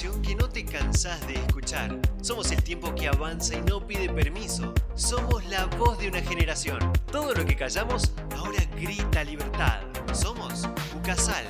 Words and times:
que 0.00 0.34
no 0.34 0.48
te 0.48 0.64
cansás 0.64 1.26
de 1.26 1.34
escuchar. 1.34 1.94
Somos 2.22 2.50
el 2.52 2.62
tiempo 2.62 2.94
que 2.94 3.06
avanza 3.06 3.54
y 3.54 3.60
no 3.60 3.86
pide 3.86 4.08
permiso. 4.08 4.72
Somos 4.94 5.44
la 5.46 5.66
voz 5.66 5.98
de 5.98 6.08
una 6.08 6.22
generación. 6.22 6.78
Todo 7.12 7.34
lo 7.34 7.44
que 7.44 7.54
callamos 7.54 8.10
ahora 8.34 8.64
grita 8.80 9.22
libertad. 9.24 9.80
Somos 10.14 10.66
Ucasal. 10.96 11.44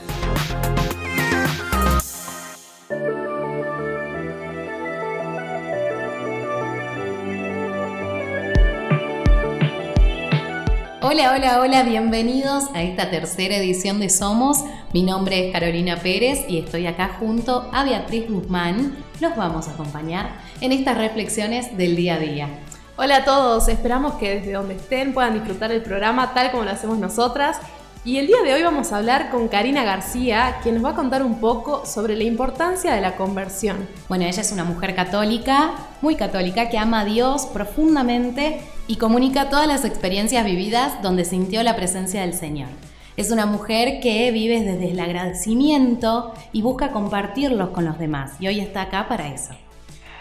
Hola, 11.02 11.32
hola, 11.34 11.60
hola, 11.60 11.82
bienvenidos 11.84 12.64
a 12.74 12.82
esta 12.82 13.10
tercera 13.10 13.56
edición 13.56 14.00
de 14.00 14.10
Somos. 14.10 14.58
Mi 14.92 15.04
nombre 15.04 15.46
es 15.46 15.52
Carolina 15.52 15.94
Pérez 15.98 16.44
y 16.48 16.58
estoy 16.58 16.88
acá 16.88 17.16
junto 17.20 17.70
a 17.72 17.84
Beatriz 17.84 18.28
Guzmán. 18.28 18.96
Los 19.20 19.36
vamos 19.36 19.68
a 19.68 19.70
acompañar 19.70 20.32
en 20.60 20.72
estas 20.72 20.98
reflexiones 20.98 21.76
del 21.76 21.94
día 21.94 22.14
a 22.14 22.18
día. 22.18 22.48
Hola 22.96 23.18
a 23.18 23.24
todos, 23.24 23.68
esperamos 23.68 24.14
que 24.14 24.40
desde 24.40 24.52
donde 24.52 24.74
estén 24.74 25.14
puedan 25.14 25.34
disfrutar 25.34 25.70
el 25.70 25.82
programa 25.82 26.34
tal 26.34 26.50
como 26.50 26.64
lo 26.64 26.72
hacemos 26.72 26.98
nosotras. 26.98 27.58
Y 28.04 28.16
el 28.16 28.26
día 28.26 28.42
de 28.42 28.52
hoy 28.52 28.62
vamos 28.64 28.90
a 28.90 28.96
hablar 28.96 29.30
con 29.30 29.46
Karina 29.46 29.84
García, 29.84 30.56
quien 30.60 30.74
nos 30.74 30.84
va 30.84 30.90
a 30.90 30.96
contar 30.96 31.22
un 31.22 31.38
poco 31.38 31.86
sobre 31.86 32.16
la 32.16 32.24
importancia 32.24 32.92
de 32.92 33.00
la 33.00 33.14
conversión. 33.14 33.88
Bueno, 34.08 34.24
ella 34.24 34.42
es 34.42 34.50
una 34.50 34.64
mujer 34.64 34.96
católica, 34.96 35.70
muy 36.02 36.16
católica, 36.16 36.68
que 36.68 36.78
ama 36.78 37.02
a 37.02 37.04
Dios 37.04 37.46
profundamente 37.46 38.60
y 38.88 38.96
comunica 38.96 39.50
todas 39.50 39.68
las 39.68 39.84
experiencias 39.84 40.44
vividas 40.44 41.00
donde 41.00 41.24
sintió 41.24 41.62
la 41.62 41.76
presencia 41.76 42.22
del 42.22 42.34
Señor. 42.34 42.70
Es 43.16 43.30
una 43.30 43.46
mujer 43.46 44.00
que 44.00 44.30
vive 44.30 44.62
desde 44.62 44.90
el 44.90 45.00
agradecimiento 45.00 46.32
y 46.52 46.62
busca 46.62 46.90
compartirlos 46.90 47.70
con 47.70 47.84
los 47.84 47.98
demás 47.98 48.32
y 48.40 48.48
hoy 48.48 48.60
está 48.60 48.82
acá 48.82 49.08
para 49.08 49.28
eso. 49.28 49.54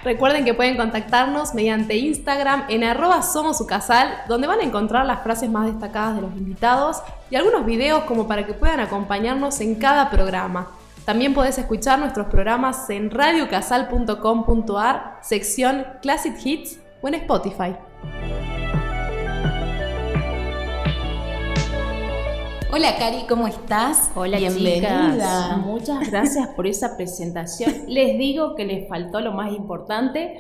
Recuerden 0.04 0.46
que 0.46 0.54
pueden 0.54 0.78
contactarnos 0.78 1.54
mediante 1.54 1.98
Instagram 1.98 2.64
en 2.70 2.86
arroba 2.86 3.22
somosucasal, 3.22 4.22
donde 4.30 4.48
van 4.48 4.62
a 4.62 4.64
encontrar 4.64 5.06
las 5.06 5.24
frases 5.24 5.50
más 5.50 5.66
destacadas 5.66 6.16
de 6.16 6.22
los 6.22 6.32
invitados 6.32 7.04
y 7.30 7.36
algunos 7.36 7.66
videos 7.66 8.04
como 8.04 8.26
para 8.28 8.46
que 8.46 8.54
puedan 8.54 8.80
acompañarnos 8.80 9.60
en 9.60 9.76
cada 9.76 10.10
programa. 10.10 10.70
También 11.04 11.34
podés 11.34 11.58
escuchar 11.58 12.00
nuestros 12.00 12.28
programas 12.28 12.90
en 12.90 13.12
radiocasal.com.ar, 13.12 15.20
sección 15.22 15.86
Classic 16.02 16.34
Hits 16.46 16.80
o 17.02 17.10
en 17.10 17.16
Spotify. 17.16 17.76
Hola 22.72 22.98
Cari, 23.00 23.26
¿cómo 23.28 23.48
estás? 23.48 24.12
Hola, 24.14 24.38
bienvenida. 24.38 25.58
Muchas 25.58 26.12
gracias 26.12 26.50
por 26.50 26.68
esa 26.68 26.96
presentación. 26.96 27.74
Les 27.88 28.16
digo 28.20 28.54
que 28.54 28.64
les 28.64 28.88
faltó 28.88 29.22
lo 29.22 29.32
más 29.32 29.52
importante. 29.54 30.40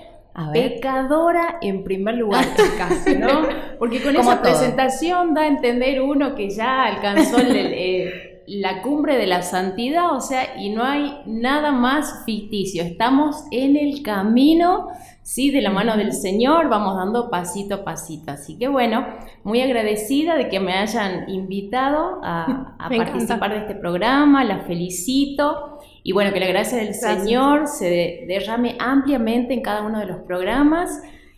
Pecadora 0.53 1.57
en 1.59 1.83
primer 1.83 2.15
lugar, 2.15 2.45
casi, 2.77 3.17
¿no? 3.17 3.47
Porque 3.79 4.01
con 4.03 4.15
esa 4.15 4.43
presentación 4.43 5.33
da 5.33 5.41
a 5.41 5.47
entender 5.47 6.01
uno 6.01 6.35
que 6.35 6.51
ya 6.51 6.85
alcanzó 6.85 7.39
eh, 7.39 8.28
la 8.49 8.81
cumbre 8.81 9.17
de 9.17 9.27
la 9.27 9.41
santidad, 9.41 10.13
o 10.13 10.21
sea, 10.21 10.57
y 10.57 10.69
no 10.69 10.83
hay 10.83 11.21
nada 11.25 11.71
más 11.71 12.23
ficticio. 12.25 12.83
Estamos 12.83 13.43
en 13.51 13.77
el 13.77 14.01
camino 14.01 14.89
¿sí? 15.29 15.51
De 15.51 15.61
la 15.61 15.69
mano 15.69 15.95
del 15.95 16.11
Señor 16.11 16.69
vamos 16.69 16.95
dando 16.95 17.29
pasito 17.29 17.75
a 17.75 17.83
pasito. 17.83 18.31
Así 18.31 18.57
que 18.57 18.67
bueno, 18.67 19.05
muy 19.43 19.61
agradecida 19.61 20.35
de 20.35 20.49
que 20.49 20.59
me 20.59 20.73
hayan 20.73 21.29
invitado 21.29 22.19
a, 22.23 22.75
participar 22.97 23.51
de 23.51 23.57
este 23.59 23.75
programa, 23.75 24.43
la 24.43 24.61
felicito. 24.61 25.77
Y 26.01 26.13
bueno, 26.13 26.33
que 26.33 26.39
la 26.39 26.47
gracia 26.47 26.79
del 26.79 26.95
Señor 26.95 27.67
se 27.67 28.25
derrame 28.27 28.75
ampliamente 28.79 29.53
en 29.53 29.61
cada 29.61 29.83
uno 29.83 29.99
de 29.99 30.07
los 30.07 30.21
programas 30.21 30.89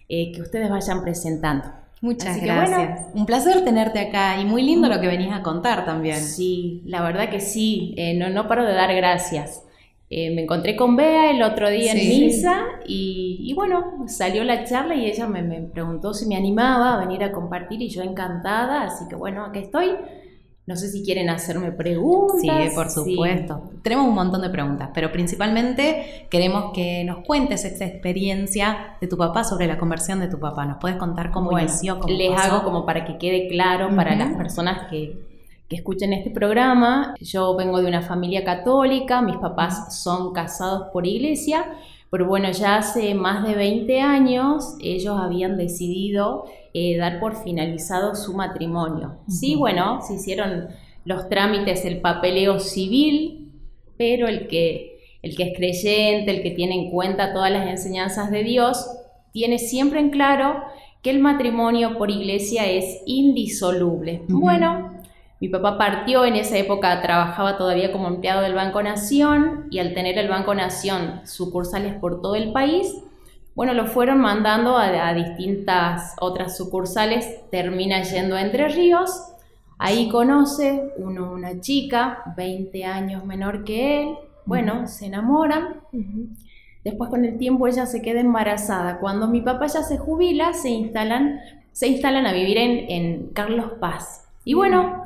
eh, 0.07 0.31
que 0.31 0.41
ustedes 0.41 0.69
vayan 0.69 1.03
presentando. 1.03 1.80
Muchas 2.01 2.41
gracias. 2.41 3.07
Un 3.13 3.27
placer 3.27 3.63
tenerte 3.63 3.99
acá 3.99 4.41
y 4.41 4.45
muy 4.45 4.63
lindo 4.63 4.89
lo 4.89 4.99
que 4.99 5.07
venís 5.07 5.31
a 5.31 5.43
contar 5.43 5.85
también. 5.85 6.17
Sí, 6.17 6.81
la 6.85 7.03
verdad 7.03 7.29
que 7.29 7.39
sí. 7.39 7.93
Eh, 7.95 8.15
no, 8.15 8.29
no 8.29 8.47
paro 8.47 8.65
de 8.65 8.73
dar 8.73 8.93
gracias. 8.95 9.63
Eh, 10.13 10.29
me 10.35 10.41
encontré 10.41 10.75
con 10.75 10.97
Bea 10.97 11.31
el 11.31 11.41
otro 11.41 11.69
día 11.69 11.93
en 11.93 11.97
misa 11.97 12.65
y, 12.85 13.53
bueno, 13.55 14.03
salió 14.07 14.43
la 14.43 14.65
charla 14.65 14.93
y 14.93 15.05
ella 15.05 15.25
me, 15.25 15.41
preguntó 15.61 16.13
si 16.13 16.25
me 16.25 16.35
animaba 16.35 16.95
a 16.95 16.97
venir 16.97 17.23
a 17.23 17.31
compartir 17.31 17.81
y 17.81 17.87
yo 17.87 18.01
encantada, 18.01 18.81
así 18.81 19.07
que 19.07 19.15
bueno, 19.15 19.45
aquí 19.45 19.59
estoy. 19.59 19.91
No 20.71 20.77
sé 20.77 20.87
si 20.87 21.03
quieren 21.03 21.29
hacerme 21.29 21.73
preguntas. 21.73 22.39
Sí, 22.39 22.49
por 22.73 22.89
supuesto. 22.89 23.71
Tenemos 23.81 24.07
un 24.07 24.15
montón 24.15 24.41
de 24.41 24.49
preguntas, 24.49 24.91
pero 24.93 25.11
principalmente 25.11 26.27
queremos 26.29 26.71
que 26.73 27.03
nos 27.03 27.25
cuentes 27.25 27.65
esta 27.65 27.83
experiencia 27.83 28.95
de 29.01 29.07
tu 29.07 29.17
papá 29.17 29.43
sobre 29.43 29.67
la 29.67 29.77
conversión 29.77 30.21
de 30.21 30.29
tu 30.29 30.39
papá. 30.39 30.65
¿Nos 30.65 30.77
puedes 30.77 30.95
contar 30.95 31.29
cómo 31.31 31.59
inició? 31.59 31.99
Cómo 31.99 32.13
les 32.13 32.39
hago 32.39 32.63
como 32.63 32.85
para 32.85 33.03
que 33.03 33.17
quede 33.17 33.49
claro 33.49 33.93
para 33.93 34.15
las 34.15 34.33
personas 34.37 34.89
que, 34.89 35.19
que 35.67 35.75
escuchen 35.75 36.13
este 36.13 36.29
programa. 36.29 37.15
Yo 37.19 37.53
vengo 37.57 37.81
de 37.81 37.89
una 37.89 38.01
familia 38.01 38.45
católica, 38.45 39.21
mis 39.21 39.35
papás 39.35 40.01
son 40.01 40.31
casados 40.31 40.83
por 40.93 41.05
iglesia, 41.05 41.65
pero 42.11 42.27
bueno, 42.27 42.51
ya 42.51 42.75
hace 42.75 43.15
más 43.15 43.47
de 43.47 43.55
20 43.55 44.01
años 44.01 44.75
ellos 44.81 45.17
habían 45.17 45.55
decidido 45.55 46.43
eh, 46.73 46.97
dar 46.97 47.21
por 47.21 47.41
finalizado 47.41 48.15
su 48.15 48.33
matrimonio. 48.33 49.19
Sí, 49.29 49.55
bueno, 49.55 50.01
se 50.01 50.15
hicieron 50.15 50.67
los 51.05 51.29
trámites, 51.29 51.85
el 51.85 52.01
papeleo 52.01 52.59
civil, 52.59 53.53
pero 53.97 54.27
el 54.27 54.47
que, 54.47 54.99
el 55.21 55.37
que 55.37 55.43
es 55.43 55.57
creyente, 55.57 56.31
el 56.31 56.43
que 56.43 56.51
tiene 56.51 56.75
en 56.75 56.91
cuenta 56.91 57.33
todas 57.33 57.49
las 57.49 57.67
enseñanzas 57.67 58.29
de 58.29 58.43
Dios, 58.43 58.85
tiene 59.31 59.57
siempre 59.57 60.01
en 60.01 60.09
claro 60.09 60.61
que 61.01 61.11
el 61.11 61.19
matrimonio 61.19 61.97
por 61.97 62.11
iglesia 62.11 62.69
es 62.69 63.01
indisoluble. 63.05 64.23
Bueno, 64.27 64.90
mi 65.41 65.49
papá 65.49 65.75
partió 65.75 66.23
en 66.23 66.35
esa 66.35 66.55
época, 66.55 67.01
trabajaba 67.01 67.57
todavía 67.57 67.91
como 67.91 68.07
empleado 68.07 68.43
del 68.43 68.53
Banco 68.53 68.83
Nación 68.83 69.65
y 69.71 69.79
al 69.79 69.95
tener 69.95 70.19
el 70.19 70.29
Banco 70.29 70.53
Nación 70.53 71.21
sucursales 71.25 71.95
por 71.95 72.21
todo 72.21 72.35
el 72.35 72.51
país, 72.51 72.95
bueno, 73.55 73.73
lo 73.73 73.87
fueron 73.87 74.21
mandando 74.21 74.77
a, 74.77 75.13
distintas 75.15 76.15
otras 76.21 76.55
sucursales, 76.55 77.49
termina 77.49 78.03
yendo 78.03 78.35
a 78.35 78.41
Entre 78.41 78.67
Ríos, 78.67 79.33
ahí 79.79 80.09
conoce 80.09 80.93
uno, 80.97 81.31
una 81.31 81.59
chica, 81.59 82.21
20 82.37 82.85
años 82.85 83.25
menor 83.25 83.63
que 83.63 84.03
él, 84.03 84.15
bueno, 84.45 84.87
se 84.87 85.07
enamoran. 85.07 85.81
Después 86.83 87.09
con 87.09 87.25
el 87.25 87.39
tiempo 87.39 87.67
ella 87.67 87.87
se 87.87 88.03
queda 88.03 88.19
embarazada. 88.19 88.99
Cuando 88.99 89.27
mi 89.27 89.41
papá 89.41 89.65
ya 89.65 89.81
se 89.81 89.97
jubila, 89.97 90.53
se 90.53 90.69
instalan, 90.69 91.39
se 91.71 91.87
instalan 91.87 92.27
a 92.27 92.33
vivir 92.33 92.59
en, 92.59 92.91
en 92.91 93.27
Carlos 93.33 93.73
Paz. 93.79 94.27
Y 94.45 94.53
bueno, 94.53 95.00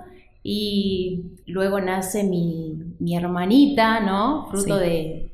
y 0.48 1.24
luego 1.48 1.82
nace 1.82 2.24
mi, 2.24 2.78
hermanita, 3.16 4.00
¿no? 4.00 4.46
Fruto 4.52 4.78
de, 4.78 5.32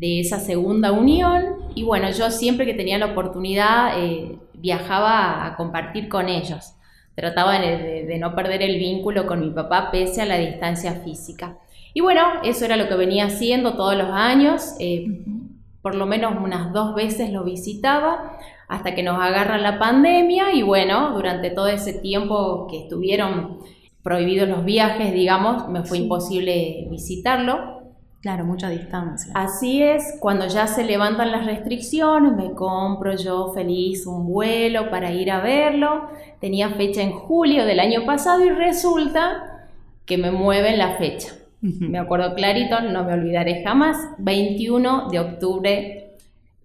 esa 0.00 0.40
segunda 0.40 0.92
unión. 0.92 1.56
Y 1.74 1.84
bueno, 1.84 2.10
yo 2.10 2.30
siempre 2.30 2.64
que 2.64 2.72
tenía 2.72 2.96
la 2.96 3.12
oportunidad 3.12 4.02
eh, 4.02 4.38
viajaba 4.54 5.44
a 5.44 5.56
compartir 5.56 6.08
con 6.08 6.30
ellos. 6.30 6.72
Trataba 7.14 7.60
de, 7.60 8.16
no 8.18 8.34
perder 8.34 8.62
el 8.62 8.78
vínculo 8.78 9.26
con 9.26 9.40
mi 9.40 9.50
papá 9.50 9.90
pese 9.90 10.22
a 10.22 10.26
la 10.26 10.38
distancia 10.38 11.02
física. 11.04 11.58
Y 11.92 12.00
bueno, 12.00 12.22
eso 12.42 12.64
era 12.64 12.78
lo 12.78 12.88
que 12.88 12.94
venía 12.94 13.26
haciendo 13.26 13.74
todos 13.74 13.94
los 13.94 14.08
años. 14.08 14.74
Eh, 14.80 15.22
por 15.82 15.94
lo 15.94 16.06
menos 16.06 16.32
unas 16.42 16.72
dos 16.72 16.94
veces 16.94 17.30
lo 17.30 17.44
visitaba 17.44 18.38
hasta 18.68 18.94
que 18.94 19.02
nos 19.02 19.20
agarra 19.20 19.58
la 19.58 19.78
pandemia 19.78 20.54
y 20.54 20.62
bueno, 20.62 21.12
durante 21.12 21.50
todo 21.50 21.68
ese 21.68 21.92
tiempo 21.92 22.66
que 22.70 22.84
estuvieron 22.84 23.58
prohibidos 24.06 24.48
los 24.48 24.64
viajes, 24.64 25.12
digamos, 25.12 25.68
me 25.68 25.82
fue 25.82 25.98
imposible 25.98 26.86
visitarlo. 26.88 27.82
Claro, 28.20 28.44
mucha 28.44 28.70
distancia. 28.70 29.32
Así 29.34 29.82
es, 29.82 30.16
cuando 30.20 30.46
ya 30.46 30.68
se 30.68 30.84
levantan 30.84 31.32
las 31.32 31.44
restricciones, 31.44 32.36
me 32.36 32.52
compro 32.52 33.16
yo 33.16 33.52
feliz 33.52 34.06
un 34.06 34.28
vuelo 34.28 34.90
para 34.90 35.10
ir 35.10 35.32
a 35.32 35.40
verlo. 35.40 36.08
Tenía 36.40 36.70
fecha 36.70 37.02
en 37.02 37.10
julio 37.10 37.66
del 37.66 37.80
año 37.80 38.06
pasado 38.06 38.44
y 38.44 38.50
resulta 38.50 39.66
que 40.04 40.18
me 40.18 40.30
mueven 40.30 40.78
la 40.78 40.98
fecha. 40.98 41.32
Me 41.60 41.98
acuerdo 41.98 42.36
clarito, 42.36 42.80
no 42.82 43.02
me 43.02 43.14
olvidaré 43.14 43.64
jamás, 43.64 43.96
21 44.18 45.08
de 45.10 45.18
octubre 45.18 46.05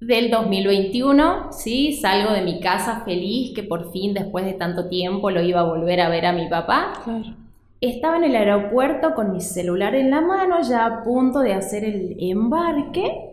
del 0.01 0.31
2021, 0.31 1.53
¿sí? 1.53 1.93
Salgo 1.93 2.33
de 2.33 2.41
mi 2.41 2.59
casa 2.59 3.03
feliz 3.05 3.53
que 3.53 3.63
por 3.63 3.91
fin 3.91 4.15
después 4.15 4.43
de 4.45 4.53
tanto 4.53 4.89
tiempo 4.89 5.29
lo 5.29 5.41
iba 5.43 5.61
a 5.61 5.63
volver 5.63 6.01
a 6.01 6.09
ver 6.09 6.25
a 6.25 6.33
mi 6.33 6.49
papá. 6.49 6.93
Estaba 7.79 8.17
en 8.17 8.23
el 8.25 8.35
aeropuerto 8.35 9.13
con 9.13 9.31
mi 9.31 9.41
celular 9.41 9.93
en 9.93 10.09
la 10.09 10.21
mano, 10.21 10.61
ya 10.67 10.85
a 10.85 11.03
punto 11.03 11.39
de 11.39 11.53
hacer 11.53 11.85
el 11.85 12.15
embarque, 12.19 13.29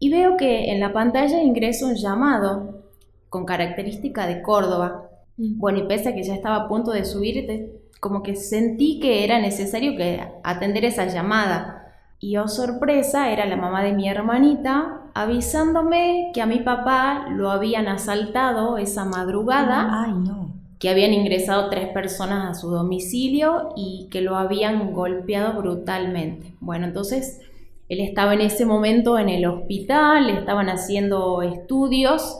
y 0.00 0.10
veo 0.10 0.36
que 0.36 0.72
en 0.72 0.80
la 0.80 0.92
pantalla 0.92 1.42
ingreso 1.42 1.86
un 1.86 1.94
llamado 1.94 2.82
con 3.28 3.44
característica 3.44 4.26
de 4.26 4.42
Córdoba. 4.42 5.08
Mm. 5.36 5.58
Bueno, 5.58 5.78
y 5.78 5.82
pese 5.86 6.08
a 6.08 6.14
que 6.14 6.24
ya 6.24 6.34
estaba 6.34 6.56
a 6.56 6.68
punto 6.68 6.90
de 6.90 7.04
subir, 7.04 7.82
como 8.00 8.22
que 8.22 8.34
sentí 8.34 8.98
que 8.98 9.24
era 9.24 9.38
necesario 9.38 9.96
que 9.96 10.20
atender 10.42 10.84
esa 10.84 11.06
llamada. 11.06 11.89
Y 12.22 12.36
oh 12.36 12.48
sorpresa, 12.48 13.32
era 13.32 13.46
la 13.46 13.56
mamá 13.56 13.82
de 13.82 13.94
mi 13.94 14.06
hermanita 14.06 15.00
avisándome 15.14 16.30
que 16.34 16.42
a 16.42 16.46
mi 16.46 16.58
papá 16.58 17.26
lo 17.30 17.50
habían 17.50 17.88
asaltado 17.88 18.76
esa 18.76 19.06
madrugada. 19.06 20.04
Ay, 20.04 20.12
no. 20.12 20.50
Que 20.78 20.90
habían 20.90 21.14
ingresado 21.14 21.70
tres 21.70 21.88
personas 21.88 22.50
a 22.50 22.60
su 22.60 22.70
domicilio 22.70 23.70
y 23.74 24.08
que 24.10 24.20
lo 24.20 24.36
habían 24.36 24.92
golpeado 24.92 25.60
brutalmente. 25.60 26.54
Bueno, 26.60 26.86
entonces 26.86 27.40
él 27.88 28.00
estaba 28.00 28.34
en 28.34 28.42
ese 28.42 28.66
momento 28.66 29.18
en 29.18 29.30
el 29.30 29.46
hospital, 29.46 30.28
estaban 30.28 30.68
haciendo 30.68 31.40
estudios 31.40 32.38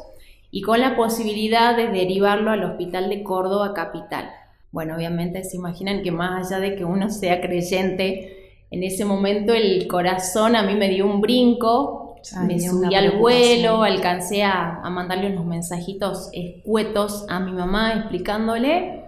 y 0.50 0.61
con 0.61 0.81
la 0.81 0.94
posibilidad 0.94 1.75
de 1.75 1.88
derivarlo 1.88 2.50
al 2.50 2.65
hospital 2.65 3.09
de 3.09 3.23
Córdoba 3.23 3.73
Capital. 3.73 4.31
Bueno, 4.73 4.94
obviamente 4.94 5.43
se 5.43 5.56
imaginan 5.56 6.03
que 6.03 6.12
más 6.12 6.53
allá 6.53 6.61
de 6.61 6.76
que 6.76 6.85
uno 6.85 7.09
sea 7.09 7.41
creyente, 7.41 8.40
en 8.71 8.83
ese 8.85 9.05
momento 9.05 9.53
el 9.53 9.87
corazón 9.89 10.55
a 10.55 10.63
mí 10.63 10.75
me 10.75 10.89
dio 10.89 11.07
un 11.07 11.21
brinco, 11.21 12.17
me 12.47 12.61
subí 12.61 12.95
al 12.95 13.19
vuelo, 13.19 13.83
alcancé 13.83 14.45
a, 14.45 14.81
mandarle 14.91 15.33
unos 15.33 15.47
mensajitos 15.47 16.31
escuetos 16.33 17.27
a 17.29 17.41
mi 17.41 17.53
mamá 17.53 17.95
explicándole 17.95 19.05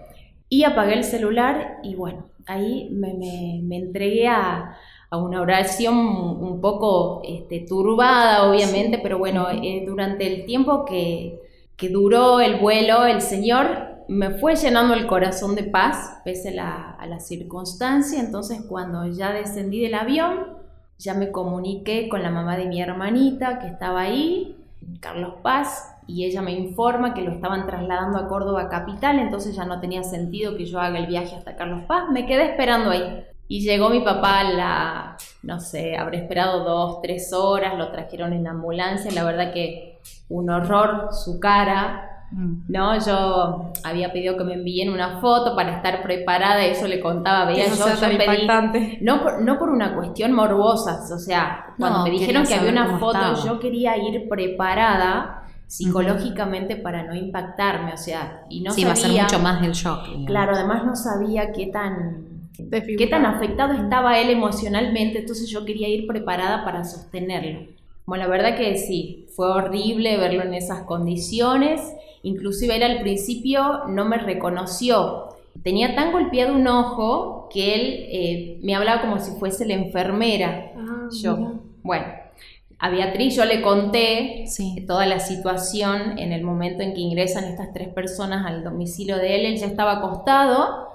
y 0.49 0.63
apagué 0.63 0.95
el 0.95 1.03
celular 1.03 1.77
y 1.83 1.95
bueno, 1.95 2.25
ahí 2.45 2.89
me, 2.91 3.75
entregué 3.77 4.27
a, 4.27 4.77
una 5.11 5.41
oración 5.41 5.95
un 5.95 6.59
poco 6.59 7.21
este, 7.23 7.59
turbada, 7.59 8.49
obviamente, 8.49 8.97
pero 8.97 9.19
bueno, 9.19 9.47
eh, 9.51 9.83
durante 9.85 10.25
el 10.25 10.45
tiempo 10.47 10.85
que, 10.85 11.39
que 11.77 11.89
duró 11.89 12.39
el 12.39 12.55
vuelo, 12.55 13.05
el 13.05 13.21
Señor 13.21 13.92
me 14.13 14.31
fue 14.31 14.55
llenando 14.55 14.93
el 14.93 15.07
corazón 15.07 15.55
de 15.55 15.63
paz 15.63 16.21
pese 16.23 16.57
a 16.59 17.05
la 17.07 17.19
circunstancia. 17.19 18.19
Entonces 18.19 18.61
cuando 18.67 19.07
ya 19.07 19.31
descendí 19.31 19.81
del 19.81 19.95
avión, 19.95 20.63
ya 20.97 21.13
me 21.13 21.31
comuniqué 21.31 22.07
con 22.09 22.23
la 22.23 22.29
mamá 22.29 22.55
de 22.55 22.65
mi 22.65 22.81
hermanita 22.81 23.59
que 23.59 23.67
estaba 23.67 24.01
ahí, 24.01 24.57
Carlos 24.99 25.35
Paz, 25.41 25.89
y 26.07 26.25
ella 26.25 26.41
me 26.41 26.51
informa 26.51 27.13
que 27.13 27.21
lo 27.21 27.31
estaban 27.31 27.65
trasladando 27.65 28.19
a 28.19 28.27
Córdoba 28.27 28.69
capital, 28.69 29.19
entonces 29.19 29.55
ya 29.55 29.65
no 29.65 29.79
tenía 29.79 30.03
sentido 30.03 30.57
que 30.57 30.65
yo 30.65 30.79
haga 30.79 30.99
el 30.99 31.07
viaje 31.07 31.35
hasta 31.35 31.55
Carlos 31.55 31.83
Paz. 31.87 32.05
Me 32.11 32.25
quedé 32.25 32.45
esperando 32.51 32.91
ahí. 32.91 33.25
Y 33.47 33.61
llegó 33.61 33.89
mi 33.89 34.01
papá 34.01 34.43
la, 34.43 35.17
no 35.43 35.59
sé, 35.59 35.97
habré 35.97 36.19
esperado 36.19 36.63
dos, 36.63 37.01
tres 37.01 37.33
horas, 37.33 37.77
lo 37.77 37.91
trajeron 37.91 38.33
en 38.33 38.47
ambulancia, 38.47 39.11
la 39.11 39.23
verdad 39.23 39.53
que 39.53 39.99
un 40.29 40.49
horror 40.49 41.09
su 41.11 41.39
cara. 41.39 42.12
No, 42.67 42.97
yo 42.99 43.71
había 43.83 44.11
pedido 44.11 44.35
que 44.37 44.43
me 44.43 44.55
envíen 44.55 44.89
una 44.91 45.19
foto 45.21 45.55
para 45.55 45.75
estar 45.75 46.01
preparada, 46.01 46.65
eso 46.65 46.87
le 46.87 46.99
contaba, 46.99 47.45
veía 47.45 47.67
yo, 47.67 47.75
yo 47.75 47.85
no 49.01 49.21
por, 49.21 49.41
no 49.41 49.59
por 49.59 49.69
una 49.69 49.95
cuestión 49.95 50.33
morbosa, 50.33 50.99
o 51.13 51.19
sea, 51.19 51.73
cuando 51.77 52.03
me 52.03 52.09
dijeron 52.09 52.45
que 52.45 52.55
había 52.55 52.71
una 52.71 52.97
foto, 52.97 53.45
yo 53.45 53.59
quería 53.59 53.97
ir 53.97 54.27
preparada 54.27 55.43
psicológicamente 55.67 56.75
para 56.75 57.03
no 57.03 57.15
impactarme, 57.15 57.93
o 57.93 57.97
sea, 57.97 58.43
y 58.49 58.61
no 58.61 58.71
sí, 58.71 58.83
va 58.83 58.93
a 58.93 58.95
ser 58.95 59.11
mucho 59.11 59.39
más 59.39 59.63
el 59.63 59.73
shock. 59.73 60.25
Claro, 60.25 60.55
además 60.55 60.85
no 60.85 60.95
sabía 60.95 61.51
qué 61.51 61.67
tan 61.67 62.33
qué 62.69 63.07
tan 63.07 63.25
afectado 63.25 63.73
estaba 63.73 64.19
él 64.19 64.29
emocionalmente, 64.29 65.19
entonces 65.19 65.49
yo 65.49 65.65
quería 65.65 65.87
ir 65.87 66.07
preparada 66.07 66.63
para 66.63 66.83
sostenerlo. 66.83 67.67
Bueno, 68.05 68.25
la 68.25 68.29
verdad 68.29 68.57
que 68.57 68.77
sí, 68.77 69.27
fue 69.35 69.49
horrible 69.49 70.17
verlo 70.17 70.43
en 70.43 70.53
esas 70.53 70.83
condiciones 70.83 71.81
Inclusive 72.23 72.77
él 72.77 72.83
al 72.83 73.01
principio 73.01 73.85
no 73.89 74.05
me 74.05 74.17
reconoció. 74.17 75.29
Tenía 75.61 75.93
tan 75.93 76.11
golpeado 76.13 76.55
un 76.55 76.67
ojo 76.67 77.49
que 77.51 77.75
él 77.75 77.81
eh, 78.09 78.59
me 78.63 78.75
hablaba 78.75 79.01
como 79.01 79.19
si 79.19 79.31
fuese 79.33 79.65
la 79.65 79.73
enfermera. 79.73 80.71
Ah, 80.77 81.09
yo, 81.11 81.59
bueno, 81.83 82.05
a 82.79 82.89
Beatriz 82.89 83.35
yo 83.35 83.43
le 83.43 83.61
conté 83.61 84.45
toda 84.87 85.05
la 85.05 85.19
situación 85.19 86.17
en 86.17 86.31
el 86.31 86.43
momento 86.43 86.81
en 86.81 86.93
que 86.93 87.01
ingresan 87.01 87.43
estas 87.43 87.73
tres 87.73 87.89
personas 87.89 88.45
al 88.45 88.63
domicilio 88.63 89.17
de 89.17 89.35
él. 89.35 89.45
Él 89.45 89.57
ya 89.57 89.67
estaba 89.67 89.97
acostado 89.97 90.89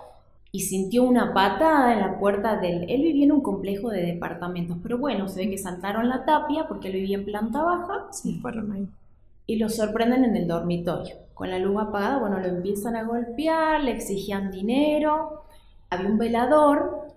y 0.50 0.60
sintió 0.60 1.02
una 1.02 1.34
patada 1.34 1.92
en 1.92 2.00
la 2.00 2.18
puerta 2.18 2.56
del... 2.56 2.90
Él 2.90 3.02
vivía 3.02 3.26
en 3.26 3.32
un 3.32 3.42
complejo 3.42 3.90
de 3.90 4.02
departamentos, 4.02 4.78
pero 4.82 4.96
bueno, 4.96 5.28
se 5.28 5.40
ve 5.40 5.50
que 5.50 5.58
saltaron 5.58 6.08
la 6.08 6.24
tapia 6.24 6.66
porque 6.68 6.88
él 6.88 6.94
vivía 6.94 7.18
en 7.18 7.26
planta 7.26 7.62
baja. 7.62 8.06
Sí, 8.12 8.38
fueron 8.40 8.72
ahí 8.72 8.88
y 9.48 9.56
lo 9.56 9.70
sorprenden 9.70 10.24
en 10.26 10.36
el 10.36 10.46
dormitorio. 10.46 11.16
Con 11.32 11.50
la 11.50 11.58
luz 11.58 11.80
apagada, 11.80 12.18
bueno, 12.18 12.38
lo 12.38 12.46
empiezan 12.46 12.96
a 12.96 13.04
golpear, 13.04 13.82
le 13.82 13.92
exigían 13.92 14.50
dinero. 14.50 15.44
Había 15.88 16.10
un 16.10 16.18
velador, 16.18 17.08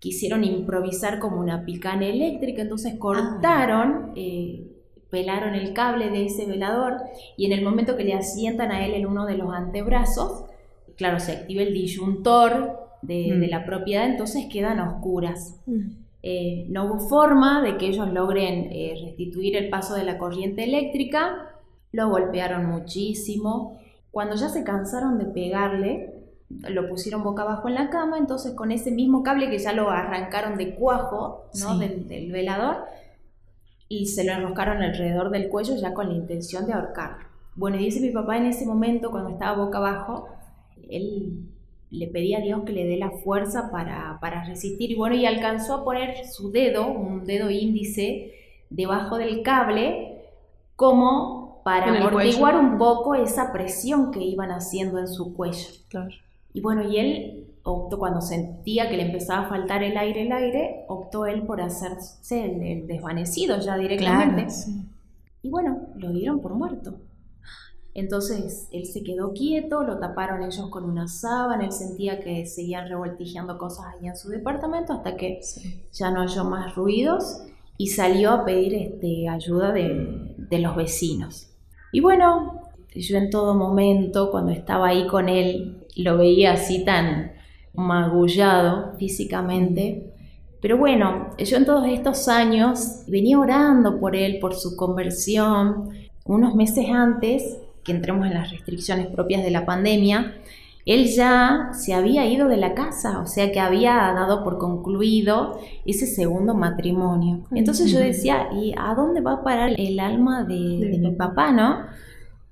quisieron 0.00 0.42
improvisar 0.42 1.20
como 1.20 1.38
una 1.38 1.64
picana 1.64 2.04
eléctrica, 2.04 2.62
entonces 2.62 2.94
ah. 2.96 2.98
cortaron, 2.98 4.12
eh, 4.16 4.66
pelaron 5.08 5.54
el 5.54 5.72
cable 5.72 6.10
de 6.10 6.26
ese 6.26 6.46
velador 6.46 6.96
y 7.36 7.46
en 7.46 7.52
el 7.52 7.62
momento 7.64 7.96
que 7.96 8.02
le 8.02 8.14
asientan 8.14 8.72
a 8.72 8.84
él 8.84 8.94
en 8.94 9.06
uno 9.06 9.24
de 9.24 9.36
los 9.36 9.54
antebrazos, 9.54 10.46
claro, 10.96 11.20
se 11.20 11.30
activa 11.30 11.62
el 11.62 11.72
disyuntor 11.72 12.88
de, 13.02 13.32
mm. 13.36 13.50
la 13.50 13.64
propiedad, 13.64 14.06
entonces 14.06 14.46
quedan 14.50 14.80
oscuras. 14.80 15.60
Mm. 15.66 16.05
Eh, 16.28 16.66
no 16.70 16.86
hubo 16.86 16.98
forma 16.98 17.62
de 17.62 17.76
que 17.76 17.86
ellos 17.86 18.12
logren 18.12 18.68
eh, 18.72 18.98
restituir 19.00 19.56
el 19.56 19.68
paso 19.68 19.94
de 19.94 20.02
la 20.02 20.18
corriente 20.18 20.64
eléctrica, 20.64 21.52
lo 21.92 22.08
golpearon 22.08 22.66
muchísimo. 22.66 23.78
Cuando 24.10 24.34
ya 24.34 24.48
se 24.48 24.64
cansaron 24.64 25.18
de 25.18 25.26
pegarle, 25.26 26.24
lo 26.48 26.88
pusieron 26.88 27.22
boca 27.22 27.44
abajo 27.44 27.68
en 27.68 27.74
la 27.74 27.90
cama, 27.90 28.18
entonces 28.18 28.54
con 28.54 28.72
ese 28.72 28.90
mismo 28.90 29.22
cable 29.22 29.50
que 29.50 29.60
ya 29.60 29.72
lo 29.72 29.88
arrancaron 29.88 30.58
de 30.58 30.74
cuajo 30.74 31.48
del, 31.78 32.32
velador 32.32 32.86
y 33.88 34.06
se 34.06 34.24
lo 34.24 34.32
enroscaron 34.32 34.82
alrededor 34.82 35.30
del 35.30 35.48
cuello 35.48 35.76
ya 35.76 35.94
con 35.94 36.08
la 36.08 36.14
intención 36.14 36.66
de 36.66 36.72
ahorcarlo. 36.72 37.24
Bueno, 37.54 37.76
y 37.76 37.84
dice 37.84 38.00
mi 38.00 38.10
papá 38.10 38.36
en 38.36 38.46
ese 38.46 38.66
momento, 38.66 39.12
cuando 39.12 39.30
estaba 39.30 39.64
boca 39.64 39.78
abajo, 39.78 40.26
él 40.90 41.50
le 41.96 42.08
pedía 42.08 42.38
a 42.38 42.40
Dios 42.42 42.62
que 42.64 42.72
le 42.72 42.84
dé 42.84 42.96
la 42.96 43.10
fuerza 43.10 43.70
para, 43.70 44.44
resistir. 44.44 44.90
Y 44.90 44.94
bueno, 44.94 45.14
y 45.14 45.26
alcanzó 45.26 45.74
a 45.74 45.84
poner 45.84 46.26
su 46.26 46.50
dedo, 46.50 46.86
un 46.86 47.24
dedo 47.24 47.50
índice, 47.50 48.32
debajo 48.70 49.18
del 49.18 49.42
cable, 49.42 50.24
como 50.76 51.62
para 51.64 51.88
amortiguar 51.88 52.56
un 52.56 52.78
poco 52.78 53.14
esa 53.14 53.52
presión 53.52 54.10
que 54.10 54.22
iban 54.22 54.50
haciendo 54.50 54.98
en 54.98 55.08
su 55.08 55.34
cuello. 55.34 55.68
Y 56.52 56.60
bueno, 56.60 56.88
y 56.88 56.96
él 56.98 57.46
optó, 57.64 57.98
cuando 57.98 58.20
sentía 58.20 58.88
que 58.88 58.96
le 58.96 59.06
empezaba 59.06 59.46
a 59.46 59.48
faltar 59.48 59.82
el 59.82 59.96
aire, 59.96 60.22
el 60.22 60.32
aire, 60.32 60.84
optó 60.88 61.26
él 61.26 61.42
por 61.42 61.60
hacerse 61.60 62.44
el, 62.44 62.86
desvanecido 62.86 63.58
ya 63.58 63.76
directamente. 63.76 64.46
Y 65.42 65.50
bueno, 65.50 65.88
lo 65.96 66.12
dieron 66.12 66.40
por 66.40 66.54
muerto. 66.54 66.98
Entonces 67.98 68.68
él 68.72 68.84
se 68.84 69.02
quedó 69.02 69.32
quieto, 69.32 69.82
lo 69.82 69.98
taparon 69.98 70.42
ellos 70.42 70.68
con 70.68 70.84
una 70.84 71.08
sábana, 71.08 71.64
él 71.64 71.72
sentía 71.72 72.20
que 72.20 72.44
seguían 72.44 72.90
revoltijeando 72.90 73.56
cosas 73.56 73.86
allá 73.86 74.10
en 74.10 74.16
su 74.18 74.28
departamento 74.28 74.92
hasta 74.92 75.16
que 75.16 75.40
ya 75.92 76.10
no 76.10 76.24
oyó 76.24 76.44
más 76.44 76.74
ruidos 76.74 77.40
y 77.78 77.86
salió 77.86 78.32
a 78.32 78.44
pedir 78.44 78.74
este, 78.74 79.30
ayuda 79.30 79.72
de, 79.72 80.34
de 80.36 80.58
los 80.58 80.76
vecinos. 80.76 81.48
Y 81.90 82.00
bueno, 82.00 82.60
yo 82.94 83.16
en 83.16 83.30
todo 83.30 83.54
momento, 83.54 84.30
cuando 84.30 84.52
estaba 84.52 84.88
ahí 84.88 85.06
con 85.06 85.30
él, 85.30 85.86
lo 85.96 86.18
veía 86.18 86.52
así 86.52 86.84
tan 86.84 87.32
magullado 87.72 88.92
físicamente. 88.98 90.12
Pero 90.60 90.76
bueno, 90.76 91.30
yo 91.38 91.56
en 91.56 91.64
todos 91.64 91.86
estos 91.88 92.28
años 92.28 93.04
venía 93.08 93.38
orando 93.38 93.98
por 93.98 94.16
él, 94.16 94.38
por 94.38 94.54
su 94.54 94.76
conversión. 94.76 95.88
Unos 96.26 96.54
meses 96.54 96.90
antes 96.90 97.62
que 97.86 97.92
entremos 97.92 98.26
en 98.26 98.34
las 98.34 98.50
restricciones 98.50 99.06
propias 99.06 99.44
de 99.44 99.50
la 99.50 99.64
pandemia, 99.64 100.34
él 100.86 101.08
ya 101.08 101.70
se 101.72 101.94
había 101.94 102.26
ido 102.26 102.46
de 102.46 102.56
la 102.56 102.74
casa, 102.74 103.18
o 103.18 103.26
sea 103.26 103.50
que 103.50 103.58
había 103.58 103.94
dado 104.14 104.44
por 104.44 104.58
concluido 104.58 105.58
ese 105.84 106.06
segundo 106.06 106.54
matrimonio. 106.54 107.40
Entonces 107.50 107.90
yo 107.90 107.98
decía, 107.98 108.48
¿y 108.52 108.72
a 108.78 108.94
dónde 108.94 109.20
va 109.20 109.32
a 109.32 109.42
parar 109.42 109.72
el 109.76 109.98
alma 109.98 110.44
de, 110.44 110.96
mi 111.00 111.10
papá, 111.10 111.50
no? 111.50 111.80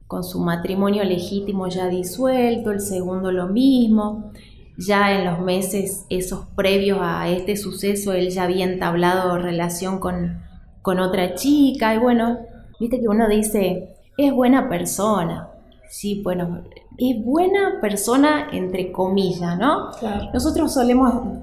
Con 0.08 0.24
su 0.24 0.40
matrimonio 0.40 1.04
legítimo 1.04 1.68
ya 1.68 1.86
disuelto, 1.86 2.72
el 2.72 2.80
segundo 2.80 3.30
lo 3.30 3.46
mismo. 3.46 4.32
Ya 4.76 5.16
en 5.16 5.26
los 5.26 5.38
meses 5.38 6.04
esos 6.10 6.46
previos 6.56 6.98
a 7.00 7.28
este 7.28 7.56
suceso, 7.56 8.12
él 8.12 8.30
ya 8.30 8.42
había 8.42 8.64
entablado 8.64 9.38
relación 9.38 10.00
con, 10.00 10.42
con 10.82 10.98
otra 10.98 11.36
chica. 11.36 11.94
Y 11.94 11.98
bueno, 11.98 12.38
viste 12.80 13.00
que 13.00 13.06
uno 13.06 13.28
dice, 13.28 13.93
es 14.16 14.33
buena 14.33 14.68
persona. 14.68 15.49
Sí, 15.88 16.21
bueno, 16.23 16.62
es 16.99 17.25
buena 17.25 17.78
persona 17.80 18.49
entre 18.52 18.90
comillas, 18.92 19.59
¿no? 19.59 19.90
Nosotros 20.33 20.73
solemos 20.75 21.38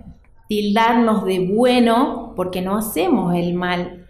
tildarnos 0.48 1.24
de 1.25 1.48
bueno 1.54 2.34
porque 2.36 2.62
no 2.62 2.78
hacemos 2.78 3.34
el 3.36 3.54
mal, 3.54 4.06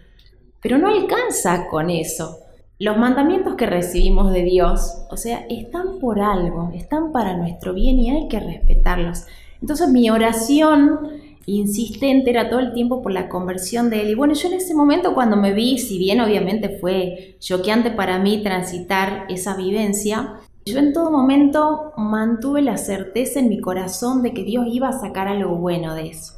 pero 0.60 0.78
no 0.78 0.88
alcanza 0.88 1.68
con 1.68 1.90
eso. 1.90 2.38
Los 2.78 2.96
mandamientos 2.96 3.54
que 3.54 3.66
recibimos 3.66 4.32
de 4.32 4.42
Dios, 4.42 5.04
o 5.10 5.16
sea, 5.16 5.46
están 5.48 6.00
por 6.00 6.20
algo, 6.20 6.72
están 6.74 7.12
para 7.12 7.36
nuestro 7.36 7.74
bien 7.74 7.98
y 8.00 8.10
hay 8.10 8.26
que 8.26 8.40
respetarlos. 8.40 9.26
Entonces 9.60 9.88
mi 9.88 10.10
oración 10.10 10.98
insistente 11.46 12.30
era 12.30 12.48
todo 12.48 12.60
el 12.60 12.72
tiempo 12.72 13.02
por 13.02 13.12
la 13.12 13.28
conversión 13.28 13.90
de 13.90 14.02
él. 14.02 14.10
Y 14.10 14.14
bueno, 14.14 14.34
yo 14.34 14.48
en 14.48 14.54
ese 14.54 14.74
momento 14.74 15.14
cuando 15.14 15.36
me 15.36 15.52
vi, 15.52 15.78
si 15.78 15.98
bien 15.98 16.20
obviamente 16.20 16.78
fue 16.80 17.36
choqueante 17.40 17.90
para 17.90 18.18
mí 18.18 18.42
transitar 18.42 19.26
esa 19.28 19.56
vivencia, 19.56 20.34
yo 20.64 20.78
en 20.78 20.92
todo 20.92 21.10
momento 21.10 21.92
mantuve 21.96 22.62
la 22.62 22.76
certeza 22.76 23.40
en 23.40 23.48
mi 23.48 23.60
corazón 23.60 24.22
de 24.22 24.32
que 24.32 24.44
Dios 24.44 24.66
iba 24.70 24.88
a 24.88 25.00
sacar 25.00 25.26
algo 25.26 25.56
bueno 25.56 25.94
de 25.94 26.08
eso. 26.08 26.34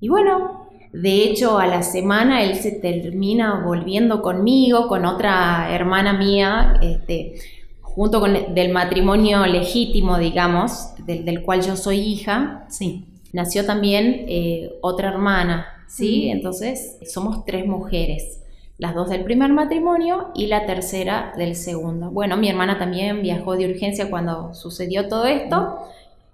Y 0.00 0.08
bueno, 0.08 0.68
de 0.92 1.24
hecho 1.24 1.58
a 1.58 1.66
la 1.66 1.82
semana 1.82 2.44
él 2.44 2.54
se 2.54 2.72
termina 2.72 3.64
volviendo 3.64 4.22
conmigo, 4.22 4.86
con 4.86 5.04
otra 5.04 5.74
hermana 5.74 6.12
mía, 6.12 6.78
este, 6.80 7.34
junto 7.80 8.20
con 8.20 8.36
el, 8.36 8.54
del 8.54 8.72
matrimonio 8.72 9.44
legítimo, 9.46 10.18
digamos, 10.18 10.94
del, 11.04 11.24
del 11.24 11.42
cual 11.42 11.62
yo 11.62 11.74
soy 11.74 11.98
hija. 11.98 12.66
Sí 12.68 13.08
nació 13.32 13.64
también 13.66 14.26
eh, 14.28 14.72
otra 14.80 15.08
hermana, 15.08 15.84
¿sí? 15.86 16.28
Entonces 16.30 16.98
somos 17.06 17.44
tres 17.44 17.66
mujeres, 17.66 18.42
las 18.78 18.94
dos 18.94 19.08
del 19.08 19.24
primer 19.24 19.52
matrimonio 19.52 20.28
y 20.34 20.46
la 20.46 20.66
tercera 20.66 21.32
del 21.36 21.54
segundo. 21.54 22.10
Bueno, 22.10 22.36
mi 22.36 22.48
hermana 22.48 22.78
también 22.78 23.22
viajó 23.22 23.56
de 23.56 23.70
urgencia 23.70 24.10
cuando 24.10 24.54
sucedió 24.54 25.08
todo 25.08 25.26
esto. 25.26 25.78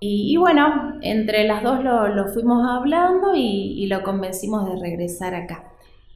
Y, 0.04 0.36
bueno, 0.36 0.98
entre 1.02 1.46
las 1.46 1.62
dos 1.62 1.84
lo, 1.84 2.26
fuimos 2.34 2.68
hablando 2.68 3.36
y, 3.36 3.86
lo 3.86 4.02
convencimos 4.02 4.68
de 4.68 4.80
regresar 4.80 5.32
acá. 5.36 5.72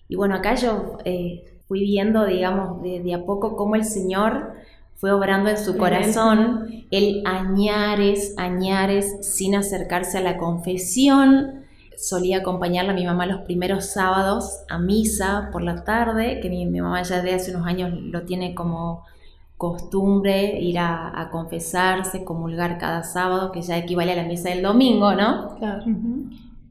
Y 0.09 0.17
bueno, 0.17 0.35
acá 0.35 0.57
yo 0.57 0.99
eh, 1.05 1.45
fui 1.69 1.83
viendo, 1.83 2.27
digamos, 2.27 2.83
de, 2.83 3.01
de, 3.01 3.15
a 3.15 3.25
poco 3.25 3.55
cómo 3.55 3.77
el 3.77 3.85
Señor 3.85 4.55
fue 4.97 5.13
obrando 5.13 5.51
en 5.51 5.59
su 5.59 5.77
corazón, 5.77 6.69
el 6.91 7.23
añares, 7.27 8.35
añares, 8.39 9.19
sin 9.21 9.55
acercarse 9.55 10.19
a 10.19 10.23
la 10.23 10.39
confesión. 10.39 11.65
Solía 11.99 12.39
acompañarla 12.39 12.93
a 12.93 12.95
mi 12.95 13.05
mamá 13.05 13.27
los 13.27 13.43
primeros 13.43 13.87
sábados 13.87 14.63
a 14.69 14.79
misa 14.79 15.51
por 15.53 15.63
la 15.63 15.85
tarde, 15.85 16.41
que 16.41 16.49
mi, 16.49 16.65
mamá 16.67 17.03
ya 17.03 17.21
de 17.21 17.35
hace 17.35 17.55
unos 17.55 17.67
años 17.67 17.93
lo 17.93 18.23
tiene 18.23 18.55
como 18.55 19.05
costumbre 19.59 20.61
ir 20.61 20.79
a, 20.79 21.29
confesarse, 21.31 22.25
comulgar 22.25 22.79
cada 22.79 23.03
sábado, 23.03 23.53
que 23.53 23.63
ya 23.63 23.77
equivale 23.77 24.13
a 24.13 24.17
la 24.17 24.25
misa 24.25 24.49
del 24.51 24.63
domingo, 24.63 25.15
¿no? 25.15 25.57
Claro. 25.57 25.85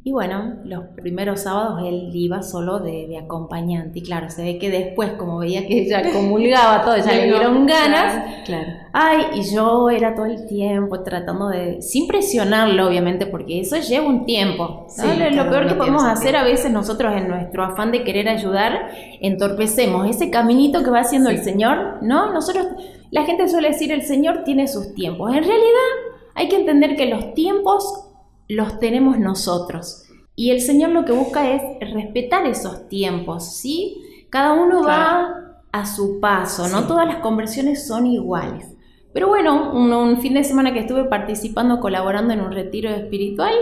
Y 0.08 0.12
bueno, 0.12 0.58
los 0.66 0.84
primeros 0.96 1.42
sábados 1.42 1.82
él 1.84 2.12
iba 2.14 2.44
solo 2.44 2.78
de, 2.78 3.18
acompañante. 3.18 3.98
Y 3.98 4.04
claro, 4.04 4.30
se 4.30 4.44
ve 4.44 4.60
que 4.60 4.70
después, 4.70 5.14
como 5.14 5.40
veía 5.40 5.66
que 5.66 5.82
ella 5.82 6.04
comulgaba 6.14 6.84
todo, 6.84 6.96
ya 6.98 7.12
le 7.12 7.24
dieron 7.26 7.66
ganas. 7.66 8.44
Claro, 8.46 8.68
Ay, 8.94 9.26
y 9.34 9.42
yo 9.52 9.90
era 9.90 10.14
todo 10.14 10.28
el 10.28 10.46
tiempo 10.46 11.02
tratando 11.02 11.48
de. 11.48 11.82
sin 11.82 12.06
presionarlo, 12.06 12.88
obviamente, 12.88 13.26
porque 13.26 13.62
eso 13.62 13.78
lleva 13.78 14.06
un 14.06 14.28
tiempo. 14.28 14.86
lo, 14.96 15.50
peor 15.50 15.68
que 15.68 15.74
podemos 15.74 16.04
hacer 16.04 16.36
a 16.36 16.44
veces 16.44 16.72
nosotros 16.72 17.12
en 17.18 17.28
nuestro 17.28 17.64
afán 17.64 17.92
de 17.92 18.04
querer 18.04 18.30
ayudar, 18.30 18.92
entorpecemos 19.22 20.08
ese 20.08 20.30
caminito 20.30 20.84
que 20.84 20.92
va 20.92 21.00
haciendo 21.00 21.32
el 21.32 21.40
Señor, 21.40 22.04
¿no? 22.04 22.32
Nosotros, 22.32 22.68
la 23.10 23.24
gente 23.24 23.50
suele 23.50 23.70
decir 23.70 23.92
el 23.92 24.04
Señor 24.04 24.44
tiene 24.44 24.68
sus 24.68 24.94
tiempos. 24.94 25.30
En 25.36 25.44
realidad, 25.44 25.90
hay 26.36 26.48
que 26.48 26.58
entender 26.58 26.96
que 26.96 27.08
los 27.08 27.34
tiempos 27.34 28.06
los 28.48 28.80
tenemos 28.80 29.20
nosotros. 29.20 30.04
Y 30.36 30.52
el 30.52 30.62
Señor 30.62 30.90
lo 30.90 31.06
que 31.06 31.14
busca 31.14 31.52
es 31.52 31.62
respetar 31.94 32.46
esos 32.46 32.88
tiempos, 32.90 33.56
¿sí? 33.56 34.02
Cada 34.30 34.54
uno 34.54 34.84
va 34.84 35.62
a 35.72 35.86
su 35.86 36.20
paso, 36.20 36.68
no 36.68 36.88
todas 36.88 37.08
las 37.08 37.18
conversiones 37.18 37.88
son 37.88 38.06
iguales. 38.08 38.75
Pero 39.14 39.30
bueno, 39.30 39.72
un, 39.74 40.18
fin 40.18 40.34
de 40.34 40.44
semana 40.44 40.74
que 40.74 40.80
estuve 40.80 41.06
participando, 41.06 41.80
colaborando 41.80 42.34
en 42.34 42.42
un 42.42 42.52
retiro 42.52 42.90
espiritual, 42.90 43.54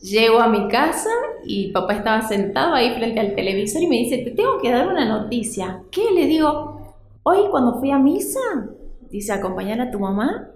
llego 0.00 0.40
a 0.40 0.48
mi 0.48 0.68
casa 0.68 1.10
y 1.44 1.70
papá 1.70 1.94
estaba 1.94 2.22
sentado 2.22 2.74
ahí 2.74 2.94
frente 2.94 3.20
al 3.20 3.34
televisor 3.34 3.82
y 3.82 3.88
me 3.88 3.96
dice, 3.96 4.18
te 4.18 4.30
tengo 4.30 4.58
que 4.58 4.70
dar 4.70 4.88
una 4.88 5.04
noticia. 5.04 5.82
¿Qué? 5.90 6.10
Le 6.14 6.24
digo, 6.24 6.96
hoy 7.24 7.40
cuando 7.50 7.78
fui 7.78 7.90
a 7.90 7.98
misa, 7.98 8.40
dice, 9.10 9.32
acompañar 9.32 9.82
a 9.82 9.90
tu 9.90 10.00
mamá, 10.00 10.50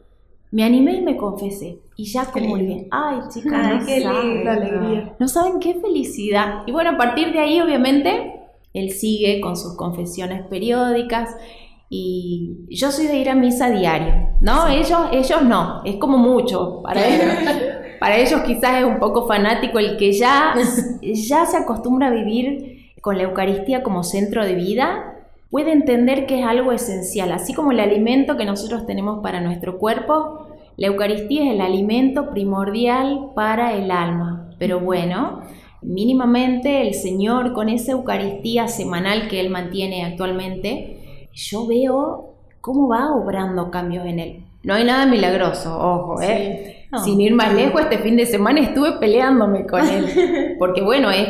me 0.50 0.64
animé 0.64 0.95
y 0.95 1.02
me 1.02 1.16
confesé. 1.16 1.78
Y 1.97 2.04
ya 2.04 2.26
como 2.26 2.57
bien, 2.57 2.88
ay 2.90 3.19
chicas, 3.33 3.85
qué 3.87 4.00
linda 4.00 4.52
alegría. 4.52 5.14
No 5.19 5.28
saben 5.28 5.61
qué 5.61 5.75
felicidad. 5.75 6.62
Y 6.66 6.73
bueno, 6.73 6.90
a 6.90 6.97
partir 6.97 7.33
de 7.33 7.38
ahí, 7.38 7.61
obviamente, 7.61 8.40
él 8.73 8.90
sigue 8.90 9.40
con 9.40 9.57
sus 9.57 9.76
confesiones 9.76 10.47
periódicas. 10.47 11.37
Y 11.88 12.66
yo 12.71 12.92
soy 12.92 13.07
de 13.07 13.16
ir 13.16 13.28
a 13.28 13.35
misa 13.35 13.69
diario, 13.69 14.30
¿no? 14.40 14.69
Ellos, 14.69 15.00
ellos 15.12 15.42
no, 15.42 15.83
es 15.85 15.97
como 15.97 16.19
mucho 16.19 16.80
para 16.83 17.04
ellos. 17.07 17.35
Para 18.00 18.16
ellos 18.16 18.40
quizás 18.47 18.78
es 18.78 18.85
un 18.85 18.99
poco 18.99 19.26
fanático 19.26 19.78
el 19.78 19.99
que 19.99 20.12
ya, 20.12 20.54
ya 21.02 21.47
se 21.47 21.57
acostumbra 21.59 22.07
a 22.07 22.11
vivir 22.11 22.95
con 23.02 23.19
la 23.19 23.25
Eucaristía 23.25 23.83
como 23.83 24.02
centro 24.02 24.45
de 24.45 24.54
vida, 24.54 25.20
puede 25.50 25.73
entender 25.73 26.26
que 26.26 26.40
es 26.40 26.47
algo 26.47 26.73
esencial, 26.73 27.33
así 27.33 27.52
como 27.52 27.73
el 27.73 27.80
alimento 27.80 28.37
que 28.37 28.45
nosotros 28.45 28.87
tenemos 28.87 29.21
para 29.23 29.40
nuestro 29.40 29.78
cuerpo, 29.78 30.47
la 30.76 30.87
Eucaristía 30.87 31.45
es 31.45 31.54
el 31.54 31.61
alimento 31.61 32.30
primordial 32.30 33.33
para 33.35 33.75
el 33.75 33.90
alma. 33.90 34.50
Pero 34.59 34.80
bueno, 34.80 35.42
mínimamente 35.83 36.87
el 36.87 36.95
Señor 36.95 37.52
con 37.52 37.69
esa 37.69 37.92
Eucaristía 37.92 38.69
semanal 38.69 39.28
que 39.28 39.40
Él 39.40 39.50
mantiene 39.50 40.04
actualmente, 40.04 41.28
yo 41.33 41.66
veo 41.66 42.35
cómo 42.61 42.88
va 42.88 43.12
obrando 43.12 43.71
cambios 43.71 44.07
en 44.07 44.19
Él. 44.21 44.45
No 44.62 44.75
hay 44.75 44.85
nada 44.85 45.07
milagroso, 45.07 45.76
ojo, 45.78 46.21
¿eh? 46.23 46.80
Sin 47.05 47.21
ir 47.21 47.35
más 47.35 47.55
lejos, 47.55 47.83
este 47.83 47.99
fin 47.99 48.17
de 48.17 48.27
semana 48.27 48.61
estuve 48.61 48.93
peleándome 48.93 49.65
con 49.65 49.87
él. 49.87 50.57
Porque 50.59 50.83
bueno, 50.83 51.11
es, 51.11 51.29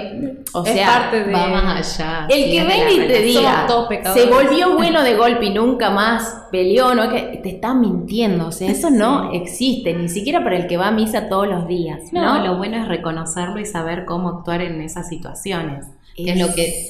o 0.55 0.65
sea, 0.65 0.87
parte 0.87 1.25
de, 1.25 1.33
va 1.33 1.49
más 1.49 1.99
allá. 1.99 2.27
El 2.31 2.51
que 2.51 2.65
venga 2.65 2.91
y 2.91 3.07
te 3.07 3.21
diga, 3.21 3.67
se 4.15 4.27
volvió 4.27 4.75
bueno 4.75 5.03
de 5.03 5.17
golpe 5.17 5.47
y 5.47 5.51
nunca 5.51 5.91
más 5.91 6.47
peleó, 6.51 6.95
¿no? 6.95 7.11
Que 7.11 7.41
te 7.43 7.51
está 7.51 7.75
mintiendo, 7.75 8.47
o 8.47 8.53
sea, 8.53 8.71
eso 8.71 8.89
no 8.89 9.33
existe, 9.33 9.93
ni 9.93 10.09
siquiera 10.09 10.43
para 10.43 10.57
el 10.57 10.67
que 10.67 10.79
va 10.79 10.89
a 10.89 10.93
misa 10.93 11.29
todos 11.29 11.47
los 11.47 11.69
días. 11.69 12.11
No, 12.13 12.43
lo 12.43 12.57
bueno 12.57 12.79
es 12.79 12.89
reconocerlo 12.89 13.61
y 13.61 13.67
saber 13.67 14.07
cómo 14.07 14.31
actuar 14.31 14.63
en 14.63 14.81
esas 14.81 15.09
situaciones. 15.09 15.87
Que 16.17 16.33
es 16.33 16.39
lo 16.39 16.55
que 16.55 16.89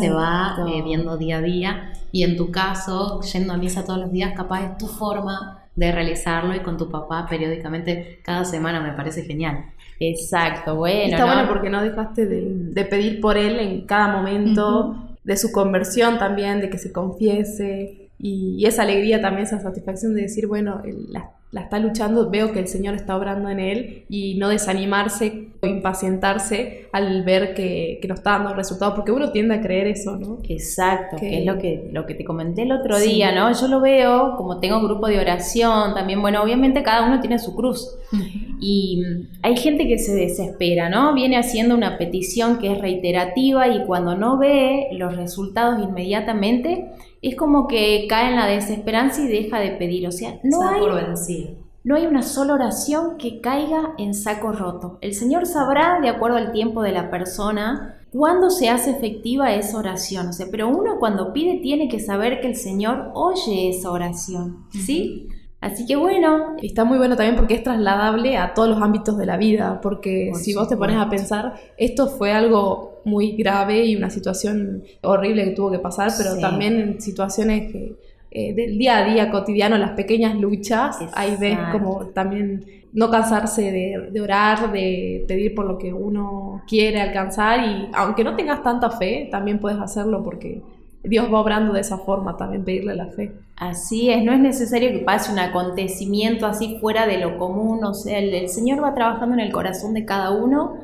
se 0.00 0.10
va 0.10 0.56
eh, 0.68 0.82
viendo 0.82 1.16
día 1.16 1.38
a 1.38 1.40
día. 1.40 1.92
Y 2.10 2.24
en 2.24 2.36
tu 2.36 2.50
caso, 2.50 3.20
yendo 3.20 3.52
a 3.52 3.56
misa 3.56 3.84
todos 3.84 4.00
los 4.00 4.10
días, 4.10 4.32
capaz 4.34 4.64
es 4.64 4.78
tu 4.78 4.86
forma 4.88 5.61
de 5.74 5.92
realizarlo 5.92 6.54
y 6.54 6.60
con 6.60 6.76
tu 6.76 6.90
papá 6.90 7.26
periódicamente 7.28 8.20
cada 8.22 8.44
semana 8.44 8.80
me 8.80 8.92
parece 8.92 9.22
genial. 9.22 9.64
Exacto, 9.98 10.76
bueno. 10.76 11.12
Está 11.12 11.24
bueno 11.24 11.48
porque 11.48 11.70
no 11.70 11.82
dejaste 11.82 12.26
de, 12.26 12.84
pedir 12.84 13.20
por 13.20 13.36
él 13.36 13.58
en 13.58 13.82
cada 13.82 14.08
momento, 14.08 14.96
de 15.22 15.36
su 15.36 15.52
conversión 15.52 16.18
también, 16.18 16.60
de 16.60 16.68
que 16.68 16.78
se 16.78 16.92
confiese 16.92 18.01
y, 18.24 18.64
esa 18.64 18.82
alegría 18.82 19.20
también, 19.20 19.46
esa 19.46 19.58
satisfacción 19.58 20.14
de 20.14 20.22
decir, 20.22 20.46
bueno, 20.46 20.80
la, 21.08 21.32
la, 21.50 21.62
está 21.62 21.80
luchando, 21.80 22.30
veo 22.30 22.52
que 22.52 22.60
el 22.60 22.68
Señor 22.68 22.94
está 22.94 23.16
obrando 23.16 23.48
en 23.48 23.58
él 23.58 24.04
y 24.08 24.36
no 24.36 24.48
desanimarse 24.48 25.48
o 25.60 25.66
impacientarse 25.66 26.86
al 26.92 27.24
ver 27.24 27.52
que, 27.52 27.98
que 28.00 28.06
no 28.06 28.14
está 28.14 28.38
dando 28.38 28.54
resultados, 28.54 28.94
porque 28.94 29.10
uno 29.10 29.32
tiende 29.32 29.56
a 29.56 29.60
creer 29.60 29.88
eso, 29.88 30.16
¿no? 30.16 30.38
Exacto, 30.48 31.16
que, 31.16 31.40
es 31.40 31.44
lo 31.44 31.58
que, 31.58 31.88
lo 31.90 32.06
que 32.06 32.14
te 32.14 32.24
comenté 32.24 32.62
el 32.62 32.70
otro 32.70 32.96
día, 33.00 33.34
¿no? 33.34 33.52
Yo 33.52 33.66
lo 33.66 33.80
veo, 33.80 34.36
como 34.36 34.60
tengo 34.60 34.80
grupo 34.80 35.08
de 35.08 35.18
oración 35.18 35.92
también, 35.92 36.22
bueno, 36.22 36.40
obviamente 36.44 36.84
cada 36.84 37.04
uno 37.04 37.18
tiene 37.18 37.40
su 37.40 37.56
cruz. 37.56 37.98
Y 38.60 39.02
hay 39.42 39.56
gente 39.56 39.88
que 39.88 39.98
se 39.98 40.14
desespera, 40.14 40.88
¿no? 40.88 41.12
Viene 41.14 41.36
haciendo 41.36 41.74
una 41.74 41.98
petición 41.98 42.58
que 42.58 42.70
es 42.70 42.78
reiterativa 42.78 43.66
y 43.66 43.84
cuando 43.84 44.14
no 44.14 44.38
ve 44.38 44.86
los 44.92 45.16
resultados 45.16 45.82
inmediatamente, 45.82 46.92
es 47.22 47.36
como 47.36 47.68
que 47.68 48.06
cae 48.08 48.30
en 48.30 48.36
la 48.36 48.46
desesperanza 48.46 49.22
y 49.22 49.28
deja 49.28 49.60
de 49.60 49.70
pedir. 49.70 50.06
O 50.08 50.12
sea, 50.12 50.40
no 50.42 50.68
hay, 50.68 50.82
no 51.84 51.96
hay 51.96 52.06
una 52.06 52.22
sola 52.22 52.54
oración 52.54 53.16
que 53.16 53.40
caiga 53.40 53.94
en 53.96 54.12
saco 54.12 54.52
roto. 54.52 54.98
El 55.00 55.14
Señor 55.14 55.46
sabrá, 55.46 56.00
de 56.00 56.08
acuerdo 56.08 56.36
al 56.36 56.52
tiempo 56.52 56.82
de 56.82 56.92
la 56.92 57.10
persona, 57.10 57.96
cuándo 58.10 58.50
se 58.50 58.68
hace 58.68 58.90
efectiva 58.90 59.54
esa 59.54 59.78
oración. 59.78 60.28
O 60.28 60.32
sea, 60.32 60.46
pero 60.50 60.68
uno 60.68 60.98
cuando 60.98 61.32
pide 61.32 61.60
tiene 61.60 61.88
que 61.88 62.00
saber 62.00 62.40
que 62.40 62.48
el 62.48 62.56
Señor 62.56 63.10
oye 63.14 63.70
esa 63.70 63.90
oración, 63.90 64.66
¿sí? 64.70 65.28
Así 65.62 65.86
que 65.86 65.94
bueno. 65.94 66.56
Está 66.60 66.84
muy 66.84 66.98
bueno 66.98 67.16
también 67.16 67.36
porque 67.36 67.54
es 67.54 67.62
trasladable 67.62 68.36
a 68.36 68.52
todos 68.52 68.68
los 68.68 68.82
ámbitos 68.82 69.16
de 69.16 69.26
la 69.26 69.36
vida, 69.36 69.80
porque 69.80 70.32
si 70.34 70.54
vos 70.54 70.68
te 70.68 70.76
pones 70.76 70.96
a 70.96 71.08
pensar, 71.08 71.54
esto 71.76 72.08
fue 72.08 72.32
algo 72.32 73.00
muy 73.04 73.36
grave 73.36 73.84
y 73.84 73.94
una 73.94 74.10
situación 74.10 74.82
horrible 75.02 75.44
que 75.44 75.50
tuvo 75.52 75.70
que 75.70 75.78
pasar, 75.78 76.10
pero 76.18 76.36
también 76.38 76.80
en 76.80 77.00
situaciones 77.00 77.72
eh, 78.32 78.54
del 78.54 78.76
día 78.76 78.98
a 78.98 79.04
día 79.04 79.30
cotidiano, 79.30 79.78
las 79.78 79.92
pequeñas 79.92 80.34
luchas, 80.34 80.98
ahí 81.14 81.36
ves 81.38 81.56
como 81.70 82.06
también 82.06 82.66
no 82.92 83.08
cansarse 83.08 83.70
de, 83.70 84.08
de, 84.10 84.20
orar, 84.20 84.72
de 84.72 85.24
pedir 85.28 85.54
por 85.54 85.64
lo 85.64 85.78
que 85.78 85.92
uno 85.92 86.62
quiere 86.66 87.00
alcanzar 87.00 87.64
y 87.64 87.88
aunque 87.94 88.24
no 88.24 88.34
tengas 88.34 88.64
tanta 88.64 88.90
fe, 88.90 89.28
también 89.30 89.60
puedes 89.60 89.78
hacerlo 89.78 90.24
porque 90.24 90.60
Dios 91.04 91.32
va 91.32 91.40
obrando 91.40 91.72
de 91.72 91.80
esa 91.80 91.98
forma, 91.98 92.36
también 92.36 92.64
pedirle 92.64 92.94
la 92.94 93.06
fe. 93.06 93.32
Así 93.62 94.10
es, 94.10 94.24
no 94.24 94.32
es 94.32 94.40
necesario 94.40 94.90
que 94.90 94.98
pase 94.98 95.30
un 95.30 95.38
acontecimiento 95.38 96.46
así 96.46 96.78
fuera 96.80 97.06
de 97.06 97.18
lo 97.18 97.38
común, 97.38 97.84
o 97.84 97.94
sea, 97.94 98.18
el, 98.18 98.48
Señor 98.48 98.82
va 98.82 98.92
trabajando 98.92 99.34
en 99.34 99.40
el 99.40 99.52
corazón 99.52 99.94
de 99.94 100.04
cada 100.04 100.32
uno 100.32 100.80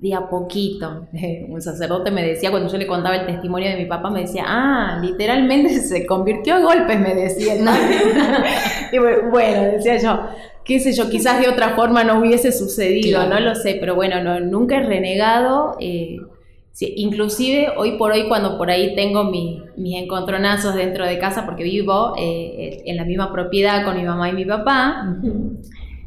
de 0.00 0.12
a 0.12 0.28
poquito. 0.28 1.06
Un 1.48 1.62
sacerdote 1.62 2.10
me 2.10 2.22
decía, 2.22 2.50
cuando 2.50 2.70
yo 2.70 2.76
le 2.76 2.86
contaba 2.86 3.16
el 3.16 3.24
testimonio 3.24 3.70
de 3.70 3.76
mi 3.76 3.86
papá, 3.86 4.10
me 4.10 4.20
decía, 4.20 4.44
ah, 4.46 4.98
literalmente 5.00 5.80
se 5.80 6.04
convirtió 6.04 6.56
a 6.56 6.60
golpes, 6.60 7.00
me 7.00 7.14
decía. 7.14 7.54
y 8.92 8.98
bueno, 8.98 9.62
decía 9.72 9.96
yo, 9.96 10.20
qué 10.62 10.78
sé 10.78 10.92
yo, 10.92 11.08
quizás 11.08 11.40
de 11.40 11.48
otra 11.48 11.70
forma 11.70 12.04
no 12.04 12.18
hubiese 12.18 12.52
sucedido, 12.52 13.26
no 13.28 13.40
lo 13.40 13.54
sé, 13.54 13.78
pero 13.80 13.94
bueno, 13.94 14.22
no, 14.22 14.40
nunca 14.40 14.76
he 14.76 14.82
renegado. 14.82 15.78
Eh, 15.80 16.18
inclusive 16.78 17.74
hoy 17.76 17.98
por 17.98 18.12
hoy 18.12 18.26
cuando 18.28 18.56
por 18.56 18.70
ahí 18.70 18.94
tengo 18.94 19.24
mis 19.24 19.62
encontronazos 19.76 20.74
dentro 20.74 21.04
de 21.04 21.18
casa 21.18 21.44
porque 21.44 21.62
vivo 21.62 22.14
eh, 22.18 22.82
en 22.86 22.96
la 22.96 23.04
misma 23.04 23.32
propiedad 23.32 23.84
con 23.84 23.96
mi 23.96 24.02
mamá 24.02 24.30
y 24.30 24.32
mi 24.32 24.44
papá, 24.44 25.16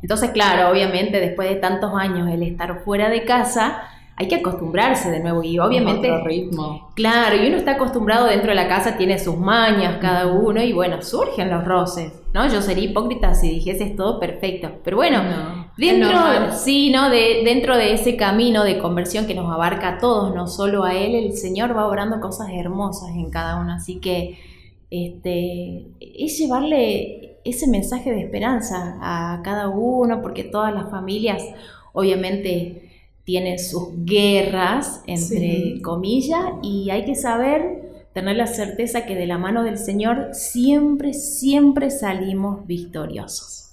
entonces, 0.04 0.32
claro, 0.32 0.70
obviamente 0.70 1.22
después 1.22 1.48
de 1.48 1.56
tantos 1.56 1.92
años 1.96 2.30
el 2.30 2.44
estar 2.44 2.84
fuera 2.84 3.10
de 3.10 3.24
casa, 3.24 3.84
hay 4.18 4.28
que 4.28 4.36
acostumbrarse 4.36 5.10
de 5.10 5.22
nuevo 5.22 5.44
y 5.44 5.58
obviamente 5.60 6.12
Otro 6.12 6.26
ritmo. 6.26 6.92
Claro, 6.94 7.42
y 7.42 7.48
uno 7.48 7.56
está 7.56 7.72
acostumbrado 7.72 8.28
dentro 8.28 8.50
de 8.50 8.56
la 8.56 8.68
casa, 8.68 8.98
tiene 8.98 9.18
sus 9.18 9.38
mañas 9.38 10.00
cada 10.02 10.28
uno 10.28 10.62
y 10.62 10.74
bueno, 10.74 11.02
surgen 11.02 11.50
los 11.50 11.64
roces, 11.64 12.12
¿no? 12.34 12.46
Yo 12.50 12.62
sería 12.62 12.84
hipócrita 12.84 13.34
si 13.34 13.50
dijese 13.50 13.86
todo 13.92 14.20
perfecto, 14.20 14.74
pero 14.84 14.98
bueno, 14.98 15.63
dentro 15.78 16.54
sí, 16.54 16.90
¿no? 16.92 17.10
De, 17.10 17.42
dentro 17.44 17.78
de 17.78 17.94
ese 17.94 18.16
camino 18.16 18.64
de 18.64 18.80
conversión 18.80 19.26
que 19.26 19.36
nos 19.36 19.52
abarca 19.52 19.90
a 19.90 19.98
todos, 19.98 20.34
no 20.36 20.48
solo 20.48 20.84
a 20.84 20.96
él, 20.96 21.16
el 21.16 21.38
Señor 21.38 21.76
va 21.76 21.88
obrando 21.88 22.20
cosas 22.20 22.50
hermosas 22.54 23.10
en 23.10 23.30
cada 23.30 23.60
uno, 23.60 23.74
así 23.74 24.00
que 24.00 24.38
este 24.92 25.88
es 26.00 26.38
llevarle 26.38 27.40
ese 27.44 27.68
mensaje 27.68 28.12
de 28.12 28.22
esperanza 28.22 28.98
a 29.02 29.42
cada 29.44 29.70
uno, 29.70 30.22
porque 30.22 30.44
todas 30.44 30.74
las 30.74 30.90
familias 30.90 31.44
obviamente 31.94 32.92
tienen 33.24 33.58
sus 33.58 33.90
guerras, 34.06 35.02
entre 35.08 35.82
comillas, 35.82 36.44
y 36.62 36.90
hay 36.90 37.06
que 37.06 37.16
saber 37.16 38.08
tener 38.14 38.36
la 38.36 38.48
certeza 38.48 39.06
que 39.06 39.16
de 39.16 39.26
la 39.26 39.38
mano 39.38 39.64
del 39.64 39.78
Señor 39.78 40.30
siempre, 40.34 41.14
siempre 41.14 41.90
salimos 41.90 42.68
victoriosos. 42.68 43.73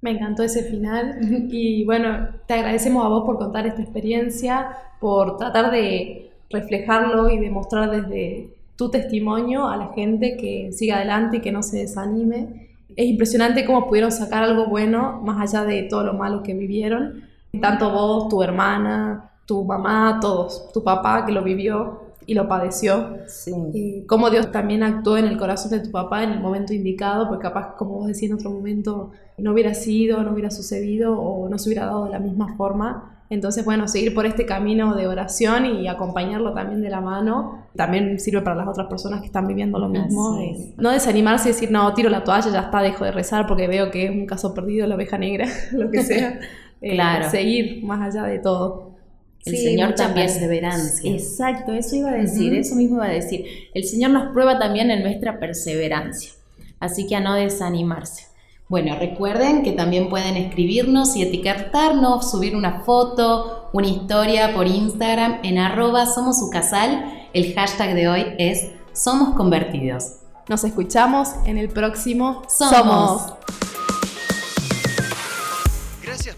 Me 0.00 0.12
encantó 0.12 0.42
ese 0.42 0.62
final. 0.64 1.18
Y 1.50 1.84
bueno, 1.84 2.28
te 2.46 2.54
agradecemos 2.54 3.04
a 3.04 3.08
vos 3.08 3.24
por 3.24 3.38
contar 3.38 3.66
esta 3.66 3.82
experiencia, 3.82 4.68
por 5.00 5.36
tratar 5.36 5.70
de 5.70 6.30
reflejarlo 6.50 7.28
y 7.30 7.38
demostrar 7.38 7.90
desde 7.90 8.56
tu 8.76 8.90
testimonio 8.90 9.66
a 9.66 9.76
la 9.76 9.88
gente 9.88 10.36
que 10.36 10.72
siga 10.72 10.96
adelante 10.96 11.38
y 11.38 11.40
que 11.40 11.52
no 11.52 11.62
se 11.62 11.78
desanime. 11.78 12.68
Es 12.96 13.06
impresionante 13.06 13.64
cómo 13.64 13.86
pudieron 13.86 14.12
sacar 14.12 14.42
algo 14.42 14.66
bueno 14.66 15.20
más 15.22 15.54
allá 15.54 15.66
de 15.66 15.82
todo 15.82 16.04
lo 16.04 16.14
malo 16.14 16.42
que 16.42 16.54
vivieron. 16.54 17.24
Tanto 17.60 17.90
vos, 17.90 18.28
tu 18.28 18.42
hermana, 18.42 19.30
tu 19.46 19.64
mamá, 19.64 20.18
todos, 20.20 20.70
tu 20.72 20.82
papá 20.84 21.26
que 21.26 21.32
lo 21.32 21.42
vivió 21.42 22.07
y 22.28 22.34
lo 22.34 22.46
padeció. 22.46 23.16
Sí. 23.26 23.52
Y 23.72 24.04
cómo 24.04 24.28
Dios 24.28 24.52
también 24.52 24.82
actuó 24.82 25.16
en 25.16 25.24
el 25.24 25.38
corazón 25.38 25.70
de 25.70 25.80
tu 25.80 25.90
papá 25.90 26.22
en 26.22 26.30
el 26.30 26.40
momento 26.40 26.74
indicado, 26.74 27.26
porque 27.26 27.44
capaz, 27.44 27.74
como 27.76 27.94
vos 27.94 28.06
decís 28.06 28.24
en 28.24 28.34
otro 28.34 28.50
momento, 28.50 29.12
no 29.38 29.52
hubiera 29.52 29.72
sido, 29.72 30.22
no 30.22 30.32
hubiera 30.32 30.50
sucedido 30.50 31.18
o 31.18 31.48
no 31.48 31.56
se 31.56 31.70
hubiera 31.70 31.86
dado 31.86 32.04
de 32.04 32.10
la 32.10 32.18
misma 32.18 32.54
forma. 32.58 33.22
Entonces, 33.30 33.64
bueno, 33.64 33.88
seguir 33.88 34.12
por 34.12 34.26
este 34.26 34.44
camino 34.44 34.94
de 34.94 35.06
oración 35.06 35.64
y 35.64 35.88
acompañarlo 35.88 36.52
también 36.52 36.82
de 36.82 36.90
la 36.90 37.00
mano, 37.00 37.64
también 37.74 38.20
sirve 38.20 38.42
para 38.42 38.56
las 38.56 38.68
otras 38.68 38.88
personas 38.88 39.20
que 39.20 39.26
están 39.26 39.46
viviendo 39.46 39.78
lo 39.78 39.88
mismo. 39.88 40.38
no 40.76 40.90
desanimarse 40.90 41.48
y 41.48 41.52
decir, 41.52 41.70
no, 41.70 41.94
tiro 41.94 42.10
la 42.10 42.24
toalla, 42.24 42.50
ya 42.50 42.60
está, 42.60 42.82
dejo 42.82 43.06
de 43.06 43.12
rezar 43.12 43.46
porque 43.46 43.68
veo 43.68 43.90
que 43.90 44.04
es 44.04 44.10
un 44.10 44.26
caso 44.26 44.52
perdido, 44.52 44.86
la 44.86 44.96
oveja 44.96 45.16
negra, 45.16 45.46
lo 45.72 45.90
que 45.90 46.02
sea. 46.02 46.38
Eh, 46.80 46.94
claro. 46.94 47.28
Seguir 47.28 47.82
más 47.82 48.00
allá 48.14 48.24
de 48.28 48.38
todo. 48.38 48.97
El 49.44 49.56
Señor 49.56 49.94
también. 49.94 50.26
Perseverancia. 50.26 51.10
Exacto, 51.10 51.72
eso 51.72 51.96
iba 51.96 52.10
a 52.10 52.14
decir, 52.14 52.54
eso 52.54 52.74
mismo 52.74 52.96
iba 52.96 53.06
a 53.06 53.10
decir. 53.10 53.44
El 53.74 53.84
Señor 53.84 54.10
nos 54.10 54.32
prueba 54.32 54.58
también 54.58 54.90
en 54.90 55.02
nuestra 55.02 55.38
perseverancia. 55.38 56.32
Así 56.80 57.06
que 57.06 57.16
a 57.16 57.20
no 57.20 57.34
desanimarse. 57.34 58.26
Bueno, 58.68 58.96
recuerden 58.98 59.62
que 59.62 59.72
también 59.72 60.10
pueden 60.10 60.36
escribirnos 60.36 61.16
y 61.16 61.22
etiquetarnos, 61.22 62.30
subir 62.30 62.54
una 62.54 62.80
foto, 62.80 63.70
una 63.72 63.86
historia 63.86 64.52
por 64.54 64.66
Instagram 64.66 65.38
en 65.42 65.58
arroba 65.58 66.04
somos 66.04 66.38
su 66.38 66.50
casal. 66.50 67.28
El 67.32 67.54
hashtag 67.54 67.94
de 67.94 68.08
hoy 68.08 68.26
es 68.38 68.70
Somos 68.92 69.34
Convertidos. 69.36 70.16
Nos 70.48 70.64
escuchamos 70.64 71.30
en 71.46 71.56
el 71.56 71.70
próximo 71.70 72.42
Somos. 72.48 73.32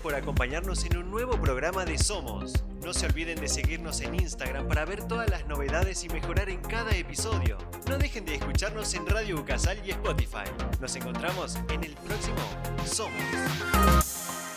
Por 0.02 0.14
acompañarnos 0.14 0.84
en 0.84 0.96
un 0.96 1.10
nuevo 1.10 1.40
programa 1.40 1.84
de 1.84 1.98
Somos. 1.98 2.64
No 2.84 2.92
se 2.92 3.06
olviden 3.06 3.40
de 3.40 3.48
seguirnos 3.48 4.00
en 4.00 4.14
Instagram 4.14 4.66
para 4.66 4.84
ver 4.84 5.04
todas 5.06 5.28
las 5.30 5.46
novedades 5.46 6.02
y 6.04 6.08
mejorar 6.08 6.48
en 6.48 6.60
cada 6.60 6.94
episodio. 6.96 7.58
No 7.88 7.98
dejen 7.98 8.24
de 8.24 8.36
escucharnos 8.36 8.92
en 8.94 9.06
Radio 9.06 9.38
Ucasal 9.38 9.78
y 9.84 9.90
Spotify. 9.90 10.48
Nos 10.80 10.96
encontramos 10.96 11.56
en 11.68 11.84
el 11.84 11.94
próximo 11.94 12.38
Somos. 12.84 14.49